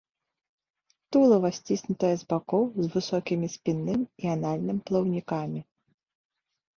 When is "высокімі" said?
2.95-3.47